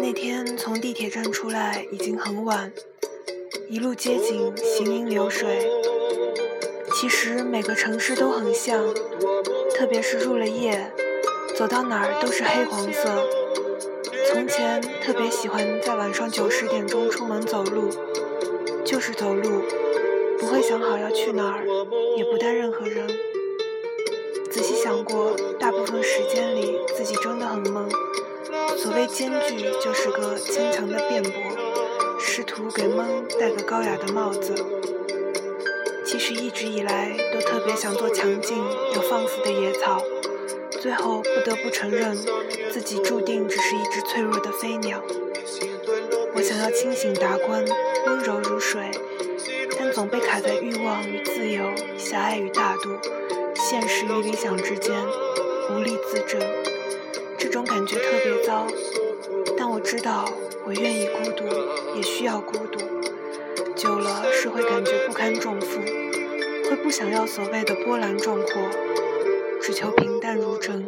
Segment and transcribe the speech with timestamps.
[0.00, 2.72] 那天从地铁站出来已经很晚，
[3.68, 5.70] 一路街景行云流水。
[6.94, 8.82] 其实每个城市都很像，
[9.76, 10.90] 特别是入了夜，
[11.54, 13.28] 走到哪儿都是黑黄色。
[14.32, 17.90] 从前特别喜欢在晚上九十点钟出门走路，
[18.84, 19.62] 就是走路，
[20.38, 21.66] 不会想好要去哪儿，
[22.16, 23.06] 也不带任何人。
[24.50, 26.49] 仔细想过，大部分时间。
[28.90, 31.32] 所谓艰巨，就是个牵强的辩驳，
[32.18, 33.06] 试图给懵
[33.38, 34.52] 戴个高雅的帽子。
[36.04, 38.58] 其实一直以来都特别想做强劲
[38.96, 40.02] 又放肆的野草，
[40.72, 42.16] 最后不得不承认
[42.72, 45.00] 自己注定只是一只脆弱的飞鸟。
[46.34, 47.64] 我想要清醒达观，
[48.06, 48.90] 温柔如水，
[49.78, 51.62] 但总被卡在欲望与自由、
[51.96, 52.90] 狭隘与大度、
[53.54, 54.92] 现实与理想之间，
[55.70, 56.40] 无力自证。
[57.40, 58.66] 这种感觉特别糟，
[59.56, 60.30] 但我知道
[60.66, 61.44] 我愿意孤独，
[61.96, 62.78] 也需要孤独。
[63.74, 65.80] 久了是会感觉不堪重负，
[66.68, 68.52] 会不想要所谓的波澜壮阔，
[69.62, 70.86] 只求平淡如真。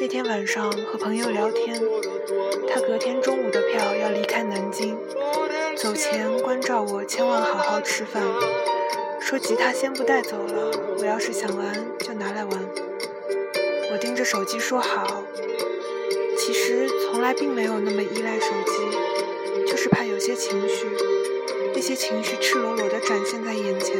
[0.00, 1.78] 那天晚上和朋友聊天，
[2.66, 4.96] 他隔天中午的票要离开南京，
[5.76, 8.22] 走前关照我千万好好吃饭，
[9.20, 12.58] 说吉他先不带走了，我要是想玩就拿来玩。
[13.92, 15.24] 我盯着手机说好，
[16.38, 20.86] 其实从来并没有那么依赖手机，就是怕有些情绪，
[21.74, 23.96] 那些情绪赤裸裸地展现在眼前。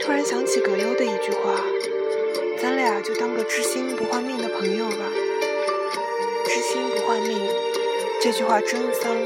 [0.00, 1.54] 突然想起葛优的一句话
[2.60, 5.12] ：“咱俩就当个知心不换命的朋友吧。”
[6.46, 7.38] 知心不换命，
[8.20, 9.16] 这句话真丧，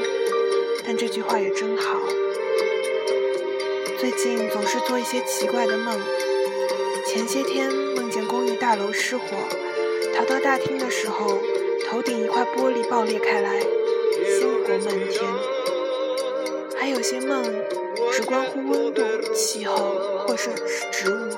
[0.84, 1.98] 但这句话也真好。
[3.98, 5.98] 最近总是做一些奇怪的梦，
[7.06, 7.97] 前些天。
[8.26, 9.24] 公寓大楼失火，
[10.14, 11.38] 逃到大厅的时候，
[11.88, 15.22] 头顶一块玻璃爆裂开来，星火漫天。
[16.76, 17.44] 还有些梦，
[18.12, 19.02] 只关乎温度、
[19.34, 19.76] 气候，
[20.26, 20.50] 或是
[20.90, 21.28] 植物。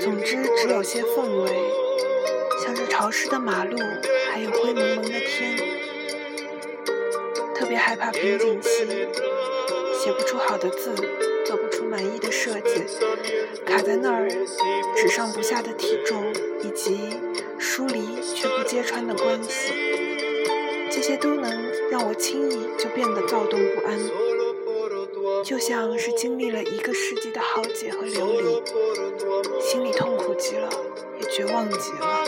[0.00, 1.50] 总之，只有些氛围，
[2.64, 3.76] 像是潮湿的马路，
[4.30, 5.56] 还有灰蒙蒙的天。
[7.54, 8.86] 特别害怕瓶颈期，
[10.00, 10.94] 写不出好的字。
[11.48, 12.84] 做不出满意的设计，
[13.64, 14.28] 卡在那儿，
[14.94, 16.22] 只上不下的体重，
[16.60, 17.16] 以及
[17.58, 19.72] 疏离却不揭穿的关系，
[20.90, 21.50] 这些都能
[21.90, 23.98] 让我轻易就变得躁动不安，
[25.42, 28.62] 就像是经历了一个世纪的浩劫和流离，
[29.58, 30.68] 心里痛苦极了，
[31.18, 32.26] 也绝望极了，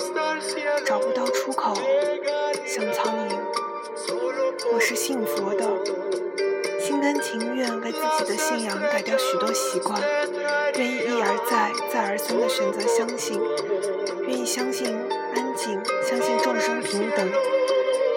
[0.87, 1.75] 找不到出口，
[2.65, 3.37] 像苍蝇。
[4.73, 5.70] 我是信佛的。
[7.31, 10.03] 情愿为自己的信仰改掉许多习惯，
[10.75, 13.41] 愿意一而再、再而三地选择相信，
[14.27, 14.89] 愿意相信
[15.37, 17.31] 安静，相信众生平等。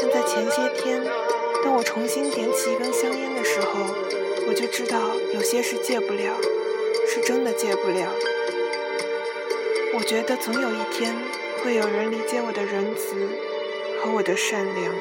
[0.02, 1.04] 但在前些天，
[1.64, 3.86] 当我重新点起一根香烟的时候，
[4.48, 5.00] 我就知道
[5.32, 6.34] 有些事戒不了，
[7.08, 8.12] 是真的戒不了。
[9.94, 11.16] 我觉得总有一天，
[11.64, 13.14] 会有人理解我的仁慈
[14.02, 14.92] 和我的善良。